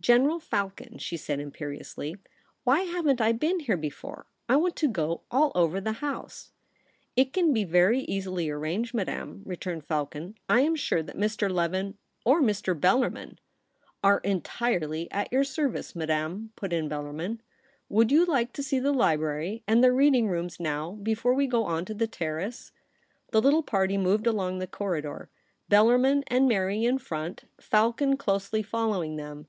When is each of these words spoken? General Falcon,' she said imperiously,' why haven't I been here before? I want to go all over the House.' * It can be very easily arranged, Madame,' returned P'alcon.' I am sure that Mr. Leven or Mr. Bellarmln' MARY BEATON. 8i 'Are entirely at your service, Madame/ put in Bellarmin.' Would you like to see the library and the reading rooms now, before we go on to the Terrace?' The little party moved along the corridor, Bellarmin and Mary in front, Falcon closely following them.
General 0.10 0.40
Falcon,' 0.40 0.96
she 0.96 1.18
said 1.18 1.40
imperiously,' 1.40 2.16
why 2.64 2.80
haven't 2.80 3.20
I 3.20 3.32
been 3.32 3.60
here 3.60 3.76
before? 3.76 4.24
I 4.48 4.56
want 4.56 4.74
to 4.76 4.88
go 4.88 5.20
all 5.30 5.52
over 5.54 5.78
the 5.78 5.92
House.' 6.00 6.52
* 6.84 7.16
It 7.18 7.34
can 7.34 7.52
be 7.52 7.64
very 7.64 8.00
easily 8.04 8.48
arranged, 8.48 8.94
Madame,' 8.94 9.42
returned 9.44 9.86
P'alcon.' 9.88 10.36
I 10.48 10.62
am 10.62 10.74
sure 10.74 11.02
that 11.02 11.18
Mr. 11.18 11.50
Leven 11.52 11.98
or 12.24 12.40
Mr. 12.40 12.72
Bellarmln' 12.74 13.10
MARY 13.12 13.20
BEATON. 13.26 13.30
8i 13.36 13.38
'Are 14.02 14.18
entirely 14.20 15.10
at 15.12 15.30
your 15.30 15.44
service, 15.44 15.94
Madame/ 15.94 16.54
put 16.56 16.72
in 16.72 16.88
Bellarmin.' 16.88 17.40
Would 17.90 18.10
you 18.10 18.24
like 18.24 18.54
to 18.54 18.62
see 18.62 18.78
the 18.80 18.92
library 18.94 19.62
and 19.68 19.84
the 19.84 19.92
reading 19.92 20.28
rooms 20.28 20.58
now, 20.58 20.92
before 20.92 21.34
we 21.34 21.46
go 21.46 21.64
on 21.64 21.84
to 21.84 21.92
the 21.92 22.08
Terrace?' 22.08 22.72
The 23.32 23.42
little 23.42 23.62
party 23.62 23.98
moved 23.98 24.26
along 24.26 24.58
the 24.60 24.66
corridor, 24.66 25.28
Bellarmin 25.70 26.24
and 26.28 26.48
Mary 26.48 26.84
in 26.86 26.96
front, 26.96 27.44
Falcon 27.60 28.16
closely 28.16 28.62
following 28.62 29.16
them. 29.16 29.46